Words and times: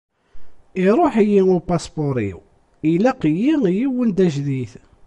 Iruḥ-iyi 0.85 1.41
upaspuṛ-iw. 1.57 2.39
Ilaq-iyi 2.93 3.53
yiwen 3.77 4.09
d 4.11 4.19
ajdid. 4.25 4.71